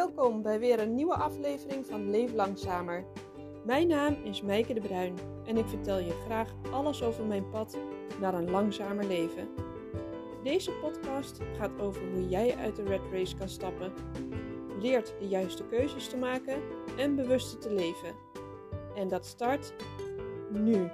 [0.00, 3.04] welkom bij weer een nieuwe aflevering van Leef Langzamer.
[3.64, 7.78] Mijn naam is Meike de Bruin en ik vertel je graag alles over mijn pad
[8.20, 9.48] naar een langzamer leven.
[10.42, 13.92] Deze podcast gaat over hoe jij uit de red race kan stappen,
[14.78, 16.62] leert de juiste keuzes te maken
[16.96, 18.14] en bewuster te leven.
[18.94, 19.74] En dat start
[20.50, 20.90] nu.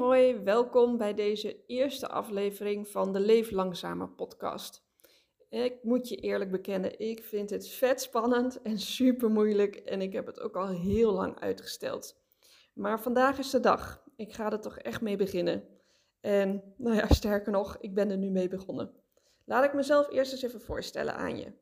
[0.00, 4.82] Hoi, welkom bij deze eerste aflevering van de Leef Langzamer podcast.
[5.48, 10.12] Ik moet je eerlijk bekennen, ik vind het vet spannend en super moeilijk en ik
[10.12, 12.20] heb het ook al heel lang uitgesteld.
[12.74, 14.02] Maar vandaag is de dag.
[14.16, 15.64] Ik ga er toch echt mee beginnen.
[16.20, 18.92] En nou ja, sterker nog, ik ben er nu mee begonnen.
[19.44, 21.52] Laat ik mezelf eerst eens even voorstellen aan je.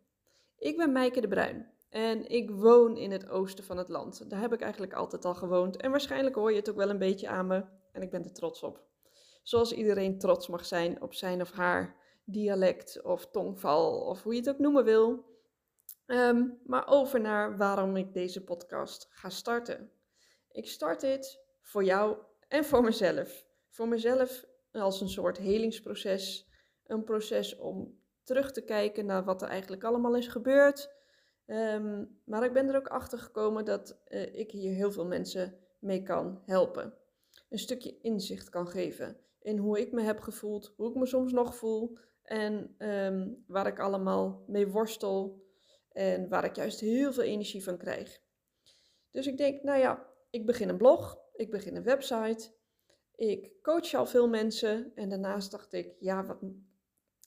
[0.58, 4.30] Ik ben Meike de Bruin en ik woon in het oosten van het land.
[4.30, 6.98] Daar heb ik eigenlijk altijd al gewoond en waarschijnlijk hoor je het ook wel een
[6.98, 7.64] beetje aan me
[7.98, 8.86] en ik ben er trots op.
[9.42, 14.38] Zoals iedereen trots mag zijn op zijn of haar dialect of tongval of hoe je
[14.38, 15.24] het ook noemen wil.
[16.06, 19.90] Ehm, maar over naar waarom ik deze podcast ga starten.
[20.50, 22.16] Ik start dit voor jou
[22.48, 23.46] en voor mezelf.
[23.68, 26.48] Voor mezelf als een soort helingsproces.
[26.86, 30.94] Een proces om terug te kijken naar wat er eigenlijk allemaal is gebeurd.
[31.46, 35.58] Ehm, maar ik ben er ook achter gekomen dat uh, ik hier heel veel mensen
[35.78, 36.97] mee kan helpen
[37.48, 41.32] een stukje inzicht kan geven in hoe ik me heb gevoeld, hoe ik me soms
[41.32, 45.46] nog voel en ehm, waar ik allemaal mee worstel
[45.88, 48.20] en waar ik juist heel veel energie van krijg.
[49.10, 52.50] Dus ik denk, nou ja, ik begin een blog, ik begin een website,
[53.14, 56.38] ik coach al veel mensen en daarnaast dacht ik, ja, wat,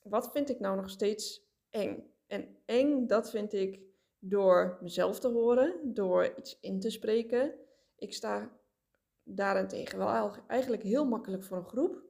[0.02, 2.10] wat vind ik nou nog steeds eng?
[2.26, 3.80] En eng, dat vind ik
[4.18, 7.54] door mezelf te horen, door iets in te spreken.
[7.96, 8.60] Ik sta
[9.24, 12.02] daarentegen wel eigenlijk heel makkelijk voor een groep.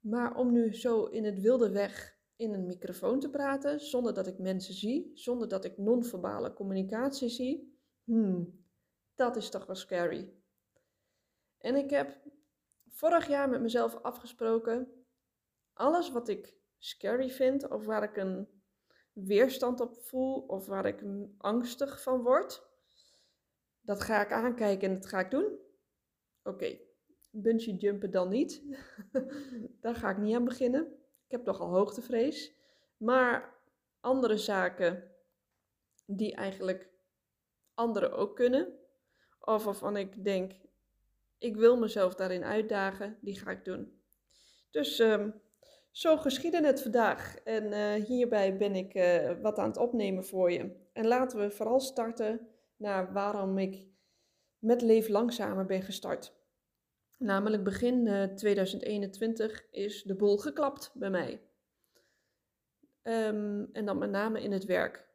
[0.00, 4.26] Maar om nu zo in het wilde weg in een microfoon te praten, zonder dat
[4.26, 8.64] ik mensen zie, zonder dat ik non-verbale communicatie zie, hmm,
[9.14, 10.32] dat is toch wel scary.
[11.58, 12.20] En ik heb
[12.88, 15.04] vorig jaar met mezelf afgesproken,
[15.72, 18.48] alles wat ik scary vind, of waar ik een
[19.12, 21.04] weerstand op voel, of waar ik
[21.38, 22.70] angstig van word,
[23.80, 25.58] dat ga ik aankijken en dat ga ik doen.
[26.44, 26.80] Oké, okay.
[27.30, 28.62] bungee jumpen dan niet.
[29.80, 30.82] Daar ga ik niet aan beginnen.
[31.24, 32.54] Ik heb toch al hoogtevrees.
[32.96, 33.54] Maar
[34.00, 35.10] andere zaken
[36.06, 36.88] die eigenlijk
[37.74, 38.78] anderen ook kunnen.
[39.40, 40.52] Of waarvan ik denk,
[41.38, 44.00] ik wil mezelf daarin uitdagen, die ga ik doen.
[44.70, 45.40] Dus um,
[45.90, 47.36] zo geschiedde het vandaag.
[47.36, 50.76] En uh, hierbij ben ik uh, wat aan het opnemen voor je.
[50.92, 53.86] En laten we vooral starten naar waarom ik
[54.62, 56.32] met Leef Langzamer ben gestart.
[57.18, 61.42] Namelijk begin uh, eh, 2021 is de boel geklapt bij mij.
[63.02, 65.08] Um, en dan met name in het werk.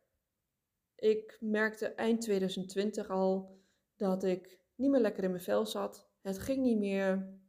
[0.95, 3.59] Ik merkte eind 2020 al
[3.95, 6.09] dat ik niet meer lekker in mijn vel zat.
[6.21, 7.39] Het ging niet meer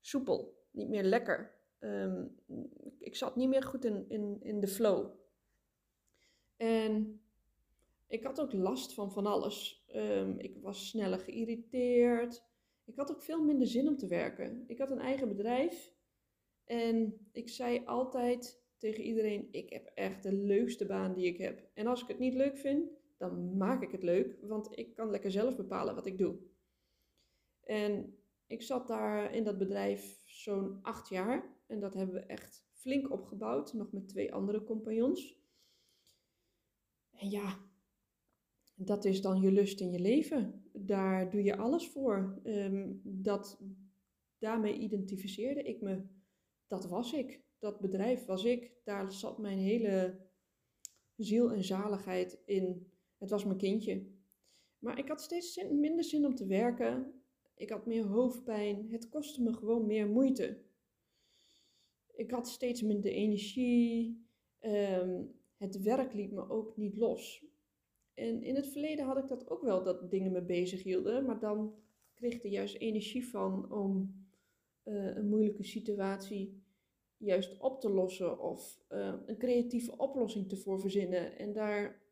[0.00, 1.54] soepel, niet meer lekker.
[1.78, 2.40] Um,
[2.98, 5.10] ik zat niet meer goed in, in, in de flow.
[6.56, 7.20] En
[8.06, 9.84] ik had ook last van van alles.
[9.94, 12.44] Um, ik was sneller geïrriteerd.
[12.84, 14.64] Ik had ook veel minder zin om te werken.
[14.66, 15.94] Ik had een eigen bedrijf.
[16.64, 21.68] En ik zei altijd tegen iedereen: Ik heb echt de leukste baan die ik heb.
[21.74, 24.38] En als ik het niet leuk vind, dan maak ik het leuk.
[24.40, 26.38] Want ik kan lekker zelf bepalen wat ik doe.
[27.64, 31.54] En ik zat daar in dat bedrijf zo'n acht jaar.
[31.66, 33.72] En dat hebben we echt flink opgebouwd.
[33.72, 35.38] Nog met twee andere compagnons.
[37.10, 37.58] En ja,
[38.76, 40.64] dat is dan je lust in je leven.
[40.72, 42.40] Daar doe je alles voor.
[42.42, 43.60] Ehm, dat,
[44.38, 46.02] daarmee identificeerde ik me.
[46.66, 47.40] Dat was ik.
[47.58, 48.72] Dat bedrijf was ik.
[48.84, 50.18] Daar zat mijn hele
[51.16, 52.90] ziel en zaligheid in.
[53.18, 54.06] Het was mijn kindje.
[54.78, 57.22] Maar ik had steeds minder zin om te werken.
[57.54, 58.90] Ik had meer hoofdpijn.
[58.90, 60.64] Het kostte me gewoon meer moeite.
[62.14, 64.26] Ik had steeds minder energie.
[64.58, 65.24] Ehm,
[65.56, 67.44] het werk liet me ook niet los.
[68.16, 71.24] En in het verleden had ik dat ook wel, dat dingen me bezig hielden.
[71.24, 71.74] Maar dan
[72.14, 74.24] kreeg ik er juist energie van om
[74.84, 76.62] uh, een moeilijke situatie
[77.16, 78.40] juist op te lossen.
[78.40, 81.38] Of uh, een creatieve oplossing te voor verzinnen.
[81.38, 82.02] En daar,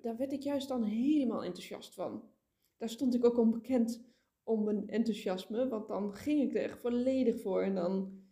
[0.00, 2.28] daar, werd ik juist dan helemaal enthousiast van.
[2.76, 4.04] Daar stond ik ook onbekend
[4.42, 5.68] om mijn enthousiasme.
[5.68, 7.62] Want dan ging ik er echt volledig voor.
[7.62, 8.22] En dan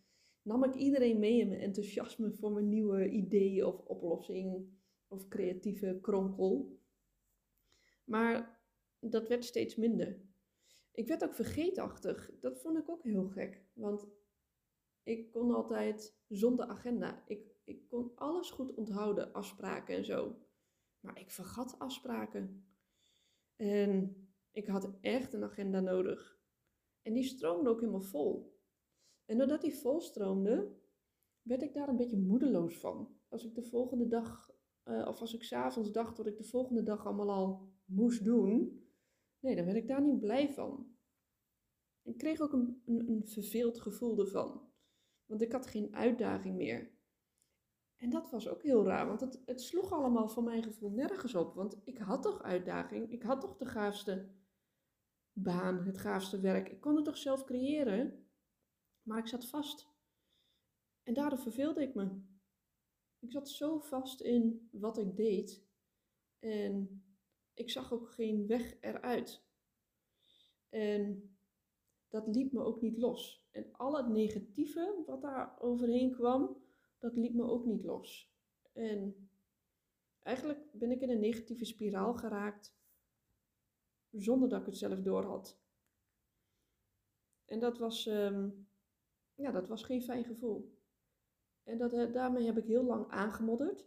[0.43, 4.81] nam ik iedereen mee in mijn enthousiasme voor mijn nieuwe idee of oplossing
[5.13, 6.81] of creatieve kronkel.
[8.05, 8.61] Maar
[8.99, 10.21] dat werd steeds minder.
[10.93, 12.31] Ik werd ook vergeetachtig.
[12.41, 13.65] Dat vond ik ook heel gek.
[13.73, 14.07] Want
[15.05, 17.23] Ik kon altijd zonder agenda.
[17.27, 20.37] Ik, ik kon alles goed onthouden, afspraken en zo.
[21.01, 22.67] Maar ik vergat afspraken.
[23.57, 24.17] En
[24.51, 26.41] ik had echt een agenda nodig.
[27.03, 28.61] En die stroomde ook helemaal vol.
[29.25, 30.81] En doordat die vol stroomde,
[31.43, 33.21] werd ik daar een beetje moedeloos van.
[33.29, 34.51] Als ik de volgende dag,
[34.85, 38.87] uh, of als ik s'avonds dacht wat ik de volgende dag allemaal al moest doen,
[39.39, 40.97] nee, dan werd ik daar niet blij van.
[42.03, 44.71] Ik kreeg ook een, een, een verveeld gevoel ervan.
[45.27, 46.91] Want ik had geen uitdaging meer.
[47.97, 51.35] En dat was ook heel raar, want het, het sloeg allemaal van mijn gevoel nergens
[51.35, 51.55] op.
[51.55, 54.31] Want ik had toch uitdaging, ik had toch de gaafste
[55.33, 56.69] baan, het gaafste werk.
[56.69, 58.27] Ik kon het toch zelf creëren,
[59.03, 59.91] maar ik zat vast.
[61.03, 62.31] En daardoor verveelde ik me.
[63.23, 65.65] Ik zat zo vast in wat ik deed
[66.39, 67.03] en
[67.55, 69.45] ik zag ook geen weg eruit.
[70.69, 71.35] En
[72.09, 73.47] dat liet me ook niet los.
[73.51, 76.57] En al het negatieve wat daar overheen kwam,
[76.99, 78.35] dat liet me ook niet los.
[78.73, 79.29] En
[80.23, 82.75] eigenlijk ben ik in een negatieve spiraal geraakt
[84.11, 85.61] zonder dat ik het zelf door had.
[87.45, 88.51] En dat was, ehm,
[89.35, 90.81] ja, dat was geen fijn gevoel.
[91.65, 93.87] En dat, eh, daarmee heb ik heel lang aangemodderd.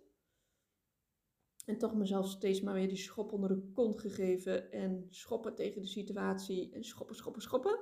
[1.65, 4.71] En toch mezelf steeds maar weer die schop onder de kont gegeven.
[4.71, 6.73] En schoppen tegen de situatie.
[6.73, 7.79] En schoppen, schoppen, schoppen.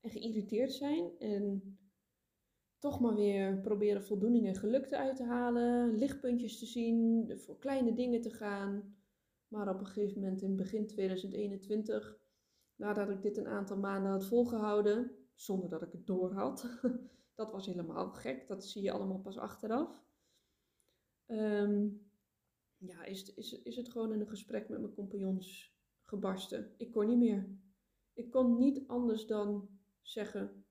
[0.00, 1.18] En geïrriteerd zijn.
[1.18, 1.78] En
[2.78, 5.96] toch maar weer proberen voldoening en geluk uit te halen.
[5.96, 7.32] Lichtpuntjes te zien.
[7.38, 8.96] Voor kleine dingen te gaan.
[9.48, 12.18] Maar op een gegeven moment in begin 2021,
[12.76, 16.80] nadat ik dit een aantal maanden had volgehouden, zonder dat ik het door had,
[17.36, 20.04] dat was helemaal gek, dat zie je allemaal pas achteraf.
[21.26, 21.88] Ehm,
[22.76, 26.74] ja, is, is, is het gewoon in een gesprek met mijn compagnons gebarsten.
[26.76, 27.48] Ik kon niet meer.
[28.12, 29.68] Ik kon niet anders dan
[30.00, 30.64] zeggen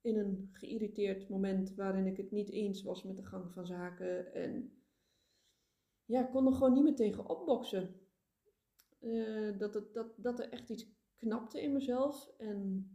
[0.00, 4.34] in een geïrriteerd moment waarin ik het niet eens was met de gang van zaken.
[4.34, 4.82] En
[6.04, 8.00] ja, ik kon er gewoon niet meer tegen opboksen.
[9.00, 12.30] Uh, dat, het, dat, dat er echt iets knapte in mezelf.
[12.38, 12.90] En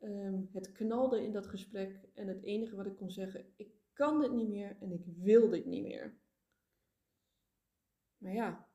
[0.00, 2.08] um, het knalde in dat gesprek.
[2.14, 5.48] En het enige wat ik kon zeggen, ik kan dit niet meer en ik wil
[5.48, 6.18] dit niet meer.
[8.16, 8.68] Maar ja,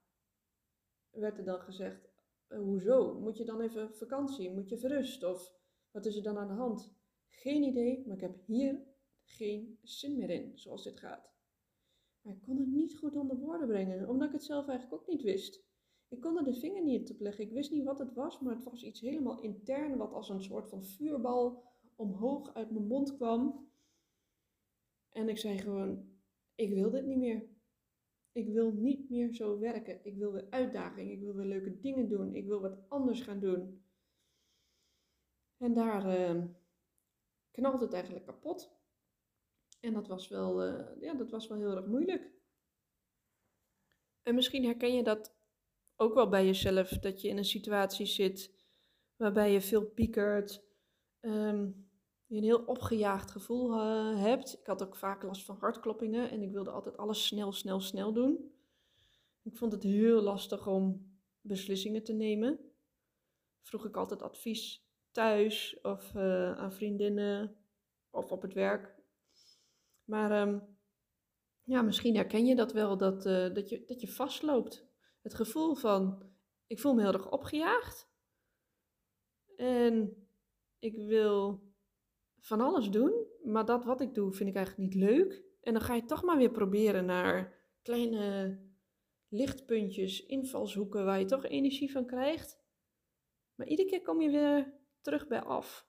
[1.09, 2.09] werd er dan gezegd,
[2.49, 3.19] uh, hoezo?
[3.19, 4.51] Moet je dan even vakantie?
[4.51, 5.23] Moet je verrust?
[5.23, 5.53] Of
[5.91, 6.95] wat is er dan aan de hand?
[7.27, 8.83] Geen idee, maar ik heb hier
[9.23, 11.33] geen zin meer in, zoals dit gaat.
[12.21, 15.07] Maar ik kon het niet goed onder woorden brengen, omdat ik het zelf eigenlijk ook
[15.07, 15.65] niet wist.
[16.13, 17.44] Ik kon er de vinger niet op leggen.
[17.44, 20.44] Ik wist niet wat het was, maar het was iets helemaal intern, wat als een
[20.44, 21.63] soort van vuurbal
[21.95, 23.69] omhoog uit mijn mond kwam.
[25.10, 26.10] En ik zei gewoon:
[26.56, 27.48] Ik wil dit niet meer.
[28.31, 30.06] Ik wil niet meer zo werken.
[30.06, 31.12] Ik wil weer uitdaging.
[31.12, 32.36] Ik wil weer leuke dingen doen.
[32.36, 33.83] Ik wil wat anders gaan doen.
[35.57, 36.44] En daar uh,
[37.51, 38.75] knalt het eigenlijk kapot.
[39.80, 42.31] En dat was wel, uh, ja, dat was wel heel erg moeilijk.
[44.21, 45.42] En misschien herken je dat
[45.95, 48.51] ook wel bij jezelf dat je in een situatie zit
[49.15, 50.63] waarbij je veel piekert,
[51.21, 51.91] um,
[52.25, 54.59] je een heel opgejaagd gevoel uh, hebt.
[54.59, 58.13] Ik had ook vaak last van hartkloppingen en ik wilde altijd alles snel, snel, snel
[58.13, 58.51] doen.
[59.41, 61.11] Ik vond het heel lastig om
[61.41, 62.59] beslissingen te nemen.
[63.61, 67.55] Vroeg ik altijd advies thuis of uh, aan vriendinnen
[68.09, 68.95] of op het werk.
[70.03, 70.62] Maar um,
[71.63, 74.85] ja, misschien herken je dat wel, dat, uh, dat, je, dat je vastloopt
[75.24, 76.32] het gevoel van,
[76.68, 78.12] ik voel me heel erg opgejaagd.
[79.56, 80.27] En
[80.80, 81.63] ik wil
[82.39, 85.44] van alles doen, maar dat wat ik doe vind ik eigenlijk niet leuk.
[85.62, 88.60] En dan ga je toch maar weer proberen naar kleine
[89.27, 92.62] lichtpuntjes, invalshoeken waar je toch energie van krijgt.
[93.56, 95.88] Maar iedere keer kom je weer terug bij af.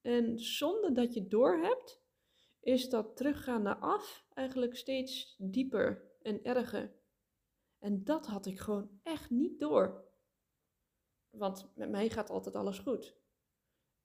[0.00, 2.02] En zonder dat je doorhebt,
[2.60, 6.94] is dat teruggaan naar af eigenlijk steeds dieper en erger.
[7.84, 10.04] En dat had ik gewoon echt niet door.
[11.30, 13.16] Want met mij gaat altijd alles goed.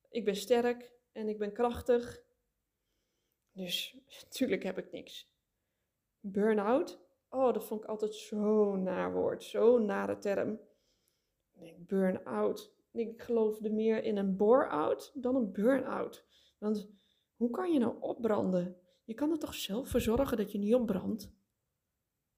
[0.09, 2.23] Ik ben sterk en ik ben krachtig.
[3.51, 5.31] Dus natuurlijk heb ik niks.
[6.19, 7.01] Burn-out?
[7.29, 9.43] Oh, dat vond ik altijd zo'n naar woord.
[9.43, 10.59] Zo'n nare term.
[11.53, 12.73] Ik burn-out.
[12.91, 16.25] Ik geloofde meer in een bore-out dan een burn-out.
[16.57, 16.91] Want
[17.35, 18.77] hoe kan je nou opbranden?
[19.03, 21.37] Je kan er toch zelf voor zorgen dat je niet opbrandt?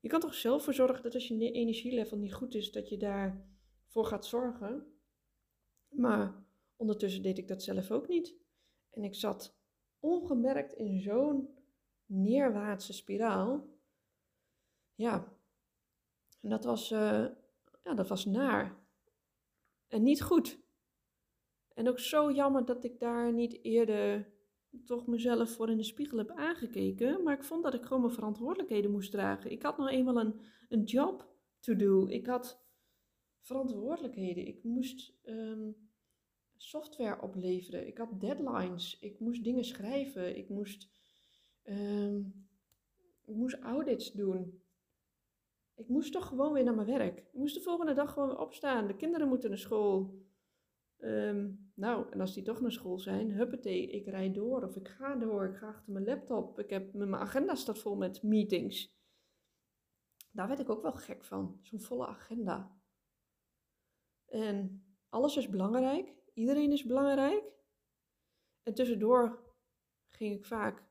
[0.02, 2.98] Je kan toch zelf voor zorgen dat als je energielevel niet goed is, dat je
[2.98, 4.86] daarvoor gaat zorgen.
[5.90, 8.36] Maar ondertussen deed ik dat zelf ook niet.
[8.90, 9.58] En ik zat
[10.00, 11.50] ongemerkt in zo'n
[12.06, 13.70] neerwaartse spiraal.
[14.96, 15.38] Ja,
[16.42, 17.28] en dat was, uh,
[17.84, 18.80] ja, dat was naar.
[19.88, 20.60] En niet goed.
[21.74, 24.32] En ook zo jammer dat ik daar niet eerder
[24.86, 27.24] toch mezelf voor in de spiegel heb aangekeken.
[27.24, 29.52] Maar ik vond dat ik gewoon mijn verantwoordelijkheden moest dragen.
[29.52, 32.08] Ik had nog eenmaal een, een job to do.
[32.08, 32.64] Ik had
[33.42, 34.48] verantwoordelijkheden.
[34.48, 35.72] Ik moest ehm,
[36.58, 37.88] software opleveren.
[37.88, 39.00] Ik had deadlines.
[39.00, 40.38] Ik moest dingen schrijven.
[40.38, 40.92] Ik moest,
[41.64, 42.20] ehm,
[43.26, 44.62] ik moest audits doen.
[45.76, 47.20] Ik moest toch gewoon weer naar mijn werk.
[47.20, 48.88] Ik moest de volgende dag gewoon weer opstaan.
[48.88, 50.20] De kinderen moeten naar school.
[51.02, 54.88] Ehm, nou, en als die toch naar school zijn, huppatee, ik rijd door of ik
[54.88, 55.46] ga door.
[55.46, 56.60] Ik ga achter mijn laptop.
[56.60, 59.00] Ik heb, mijn agenda staat vol met meetings.
[60.32, 62.78] Daar werd ik ook wel gek van, zo'n volle agenda.
[64.26, 66.14] En alles is belangrijk.
[66.34, 67.44] Iedereen is belangrijk.
[68.64, 69.54] En tussendoor
[70.10, 70.84] ging ik vaak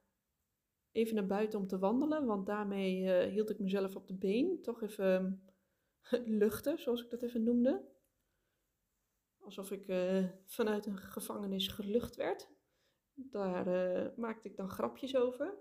[0.93, 4.63] even naar buiten om te wandelen, want daarmee eh, hield ik mezelf op de been.
[4.63, 5.45] Toch even
[6.41, 7.99] luchten, zoals ik dat even noemde.
[9.41, 12.49] Alsof ik uh, vanuit een gevangenis gelucht werd.
[13.15, 15.55] Daar uh, maakte ik dan grapjes over.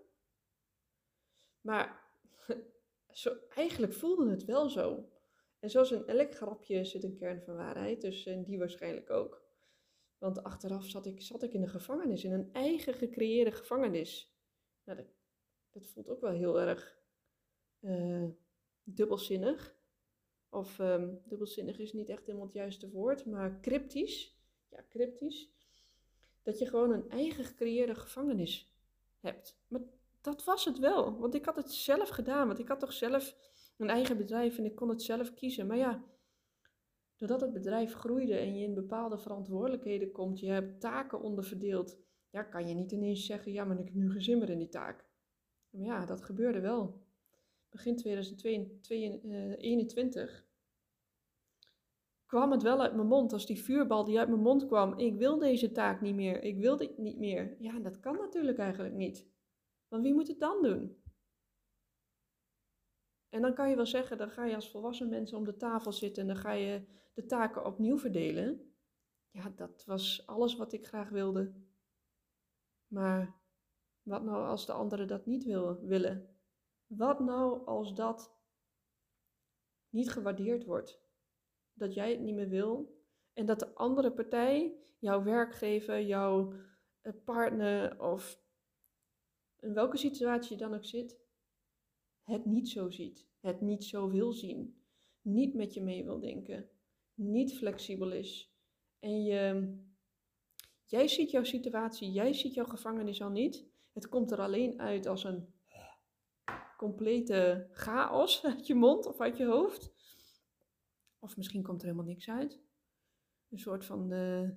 [1.62, 2.14] Maar
[3.12, 5.10] zo, eigenlijk voelde het wel zo.
[5.60, 9.48] En zoals in elk grapje zit een kern van waarheid, dus in die waarschijnlijk ook.
[10.18, 14.38] Want achteraf zat ik, zat ik in een gevangenis, in een eigen gecreëerde gevangenis.
[14.84, 15.08] Nou, dat,
[15.70, 16.98] dat voelt ook wel heel erg
[18.84, 19.79] dubbelzinnig.
[20.50, 24.38] Of um, dubbelzinnig is niet echt helemaal het juiste woord, maar cryptisch.
[24.70, 25.50] Ja, cryptisch.
[26.44, 28.74] Dat je gewoon een eigen gecreëerde gevangenis
[29.20, 29.60] hebt.
[29.68, 29.82] Maar
[30.22, 32.48] dat was het wel, want ik had het zelf gedaan.
[32.48, 33.36] Want ik had toch zelf
[33.78, 35.68] een eigen bedrijf en ik kon het zelf kiezen.
[35.68, 36.04] Maar ja,
[37.16, 41.98] doordat het bedrijf groeide en je in bepaalde verantwoordelijkheden komt, je hebt taken onderverdeeld,
[42.30, 45.06] ja, kan je niet ineens zeggen, ja, maar ik heb nu meer in die taak.
[45.70, 47.08] Maar ja, dat gebeurde wel.
[47.70, 50.38] Begin 2021 eh,
[52.26, 55.16] kwam het wel uit mijn mond, als die vuurbal die uit mijn mond kwam, ik
[55.16, 57.56] wil deze taak niet meer, ik wil dit niet meer.
[57.60, 59.28] Ja, dat kan natuurlijk eigenlijk niet.
[59.88, 60.98] Want wie moet het dan doen?
[63.30, 65.92] En dan kan je wel zeggen, dan ga je als volwassen mensen om de tafel
[65.92, 66.82] zitten en dan ga je
[67.14, 68.74] de taken opnieuw verdelen.
[69.32, 71.54] Ja, dat was alles wat ik graag wilde.
[72.88, 73.36] Maar
[74.02, 76.39] wat nou als de anderen dat niet wil, willen?
[76.90, 78.36] Wat nou als dat
[79.90, 81.02] niet gewaardeerd wordt?
[81.74, 82.98] Dat jij het niet meer wil
[83.34, 86.54] en dat de andere partij, jouw werkgever, jouw
[87.02, 88.42] eh, partner of
[89.60, 91.20] in welke situatie je dan ook zit,
[92.24, 94.82] het niet zo ziet, het niet zo wil zien,
[95.22, 96.70] niet met je mee wil denken,
[97.14, 98.54] niet flexibel is.
[99.00, 99.74] En je,
[100.86, 103.68] jij ziet jouw situatie, jij ziet jouw gevangenis al niet.
[103.94, 105.54] Het komt er alleen uit als een
[106.80, 109.92] complete chaos uit je mond of uit je hoofd.
[111.20, 112.62] Of misschien komt er helemaal niks uit.
[113.50, 114.50] Een soort van uh,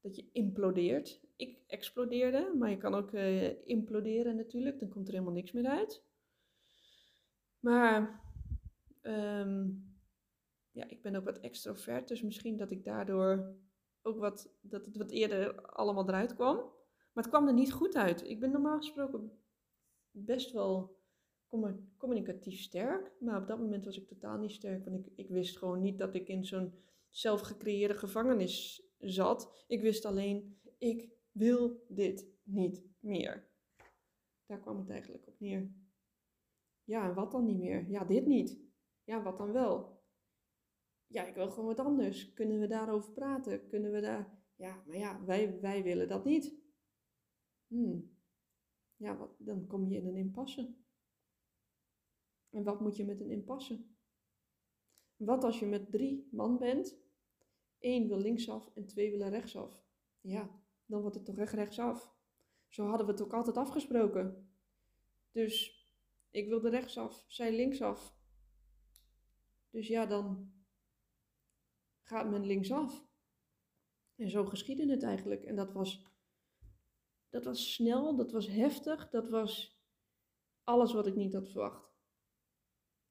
[0.00, 1.20] dat je implodeert.
[1.36, 4.78] Ik explodeerde, maar je kan ook uh, imploderen natuurlijk.
[4.78, 6.04] Dan komt er helemaal niks meer uit.
[7.60, 8.22] Maar
[9.02, 9.94] um,
[10.70, 13.56] ja, ik ben ook wat extrovert, dus misschien dat ik daardoor
[14.02, 16.56] ook wat, dat het wat eerder allemaal eruit kwam.
[17.12, 18.28] Maar het kwam er niet goed uit.
[18.28, 19.32] Ik ben normaal gesproken
[20.10, 20.95] best wel
[21.96, 25.58] communicatief sterk, maar op dat moment was ik totaal niet sterk, want ik, ik wist
[25.58, 26.74] gewoon niet dat ik in zo'n
[27.08, 29.64] zelfgecreëerde gevangenis zat.
[29.66, 33.48] Ik wist alleen, ik wil dit niet meer.
[34.46, 35.74] Daar kwam het eigenlijk op neer.
[36.84, 37.90] Ja, en wat dan niet meer?
[37.90, 38.60] Ja, dit niet.
[39.04, 40.02] Ja, wat dan wel?
[41.06, 42.32] Ja, ik wil gewoon wat anders.
[42.32, 43.68] Kunnen we daarover praten?
[43.68, 44.44] Kunnen we daar...
[44.56, 46.58] Ja, maar ja, wij, wij willen dat niet.
[47.66, 48.16] Hmm.
[48.96, 50.74] Ja, wat, dan kom je in een impasse.
[52.50, 53.84] En wat moet je met een impasse?
[55.16, 56.98] Wat als je met drie man bent?
[57.78, 59.84] Eén wil linksaf en twee willen rechtsaf.
[60.20, 62.14] Ja, dan wordt het toch echt rechtsaf.
[62.68, 64.50] Zo hadden we het ook altijd afgesproken.
[65.32, 65.84] Dus
[66.30, 68.16] ik wilde rechtsaf, zij linksaf.
[69.70, 70.52] Dus ja, dan
[72.02, 73.06] gaat men linksaf.
[74.16, 75.44] En zo geschiedde het eigenlijk.
[75.44, 76.06] En dat was,
[77.30, 79.80] dat was snel, dat was heftig, dat was
[80.64, 81.95] alles wat ik niet had verwacht.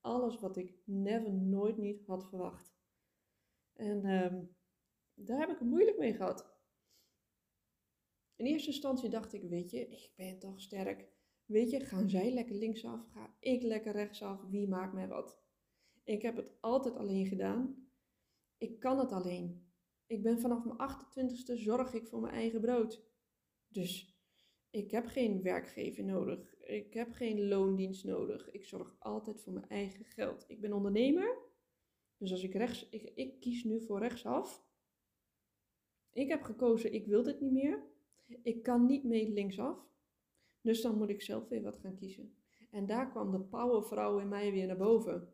[0.05, 2.75] Alles wat ik never, nooit niet had verwacht.
[3.73, 4.55] En um,
[5.13, 6.53] daar heb ik het moeilijk mee gehad.
[8.35, 11.07] In eerste instantie dacht ik, weet je, ik ben toch sterk.
[11.45, 15.39] Weet je, gaan zij lekker linksaf, ga ik lekker rechtsaf, wie maakt mij wat?
[16.03, 17.89] Ik heb het altijd alleen gedaan.
[18.57, 19.71] Ik kan het alleen.
[20.05, 23.03] Ik ben vanaf mijn 28ste zorg ik voor mijn eigen brood.
[23.67, 24.19] Dus
[24.69, 26.54] ik heb geen werkgever nodig.
[26.65, 28.51] Ik heb geen loondienst nodig.
[28.51, 30.45] Ik zorg altijd voor mijn eigen geld.
[30.47, 31.37] Ik ben ondernemer.
[32.17, 34.65] Dus als ik rechts, ik, ik kies nu voor rechtsaf.
[36.11, 37.83] Ik heb gekozen, ik wil dit niet meer.
[38.43, 39.87] ik kan niet mee linksaf.
[40.61, 42.35] Dus dan moet ik zelf weer wat gaan kiezen.
[42.71, 45.33] En daar kwam de powervrouw in mij weer naar boven.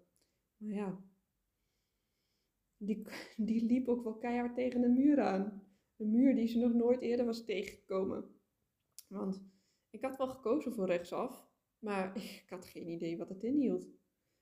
[0.57, 1.03] Maar ja,
[2.77, 3.01] die,
[3.47, 5.67] die liep ook wel keihard tegen een muur aan.
[5.97, 8.35] Een muur die ze nog nooit eerder was tegengekomen.
[9.07, 9.50] Want
[9.91, 11.47] ik had wel gekozen voor rechtsaf,
[11.79, 13.89] maar ik had geen idee wat het inhield.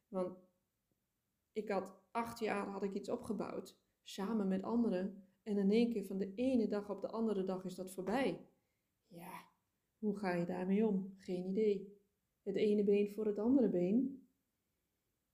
[0.08, 0.38] Want
[1.51, 5.24] ik had acht jaar had ik iets opgebouwd, samen met anderen.
[5.44, 8.48] En in één keer van de ene dag op de andere dag is dat voorbij.
[9.08, 9.48] Ja,
[9.98, 11.13] hoe ga je daarmee om?
[11.18, 11.98] Geen idee.
[12.44, 14.27] Het ene been voor het andere been.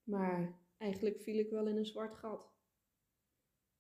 [0.04, 2.54] Maar eigenlijk viel ik wel in een zwart gat.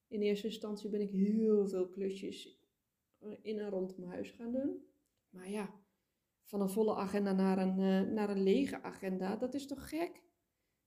[0.07, 2.63] In eerste instantie ben ik heel veel klusjes
[3.41, 4.85] in en rond mijn huis gaan doen.
[5.29, 5.84] Maar ja,
[6.45, 10.23] van een volle agenda naar een, uh, naar een lege agenda, dat is toch gek?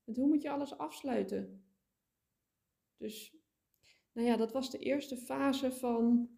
[0.05, 1.65] Want hoe moet je alles afsluiten?
[2.97, 3.37] Dus,
[4.13, 6.31] nou ja, dat was de eerste fase van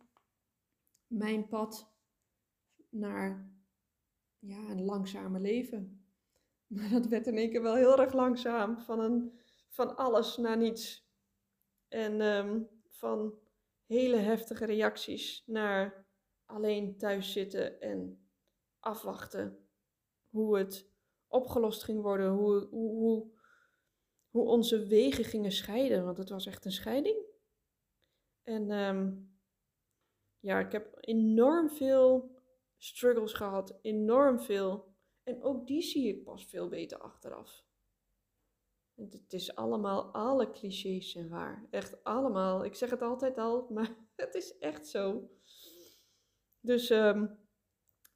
[1.07, 1.95] mijn pad
[2.89, 3.53] naar
[4.39, 5.95] ja, een langzamer leven.
[6.75, 8.81] Maar dat werd in één keer wel heel erg langzaam.
[8.81, 11.09] Van, een, van alles naar niets.
[11.89, 13.39] En um, van
[13.87, 16.07] hele heftige reacties naar
[16.47, 18.30] alleen thuis zitten en
[18.81, 19.69] afwachten
[20.29, 20.91] hoe het
[21.27, 23.31] opgelost ging worden, hoe, hoe, hoe,
[24.31, 27.25] hoe onze wegen gingen scheiden, want het was echt een scheiding.
[28.43, 29.35] En um,
[30.39, 32.37] ja, ik heb enorm veel
[32.77, 34.95] struggles gehad, enorm veel.
[35.23, 37.65] En ook die zie ik pas veel beter achteraf.
[38.95, 41.67] Het is allemaal, alle clichés zijn waar.
[41.71, 42.65] Echt allemaal.
[42.65, 45.31] Ik zeg het altijd al, maar het is echt zo.
[46.61, 47.39] Dus um,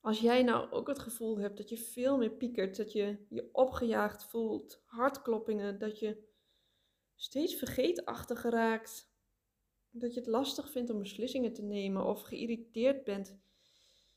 [0.04, 3.48] als jij nou ook het gevoel hebt dat je veel meer piekert, dat je je
[3.52, 6.28] opgejaagd voelt, hartkloppingen, dat je
[7.14, 9.12] steeds vergeetachtig raakt,
[9.90, 13.38] dat je het lastig vindt om beslissingen te nemen of geïrriteerd bent,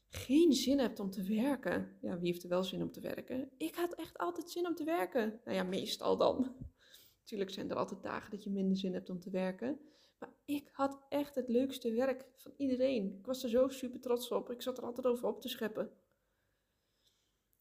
[0.10, 1.98] geen zin hebt om te werken.
[2.02, 3.52] Ja, wie heeft er wel zin om te werken?
[3.58, 5.42] Ik had echt altijd zin om te werken.
[5.44, 6.56] Nou ja, meestal dan.
[7.20, 9.80] Natuurlijk zijn er altijd dagen dat je minder zin hebt om te werken.
[10.20, 13.18] Maar ik had echt het leukste werk van iedereen.
[13.20, 14.52] Ik was er zo super trots op.
[14.52, 15.92] Ik zat er altijd over op te scheppen.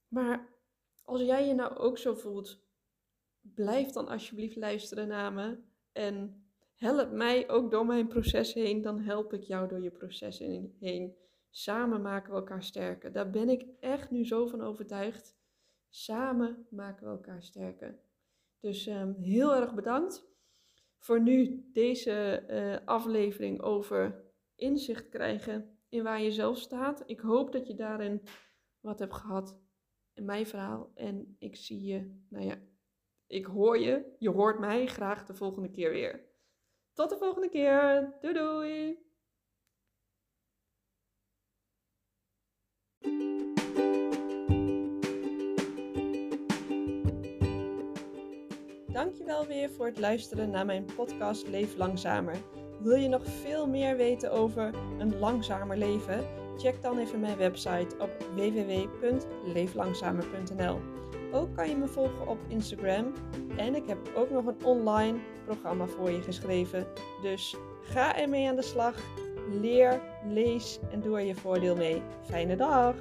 [0.08, 0.48] Maar
[1.04, 2.60] als jij je nou ook zo voelt,
[3.40, 5.58] blijf dan alsjeblieft luisteren naar me.
[5.92, 8.82] En help mij ook door mijn proces heen.
[8.82, 10.38] Dan help ik jou door je proces
[10.78, 11.16] heen.
[11.50, 13.12] Samen maken we elkaar sterker.
[13.12, 15.36] Daar ben ik echt nu zo van overtuigd.
[15.88, 17.98] Samen maken we elkaar sterker.
[18.60, 20.26] Dus um, heel erg bedankt
[21.06, 27.02] voor nu deze uh, aflevering over inzicht krijgen in waar je zelf staat.
[27.06, 28.22] Ik hoop dat je daarin
[28.80, 29.60] wat hebt gehad
[30.12, 30.90] in mijn verhaal.
[30.94, 32.56] En ik zie je, nou ja,
[33.26, 36.24] ik hoor je, je hoort mij graag de volgende keer weer.
[36.92, 38.14] Tot de volgende keer.
[38.20, 39.04] Doei doei.
[48.96, 52.36] Dankjewel weer voor het luisteren naar mijn podcast Leef Langzamer.
[52.80, 56.26] Wil je nog veel meer weten over een langzamer leven?
[56.56, 60.80] Check dan even mijn website op www.leeflangzamer.nl.
[61.32, 63.12] Ook kan je me volgen op Instagram
[63.56, 66.86] en ik heb ook nog een online programma voor je geschreven.
[67.22, 68.96] Dus ga ermee aan de slag.
[69.60, 72.02] Leer, lees en doe er je voordeel mee.
[72.22, 72.94] Fijne dag!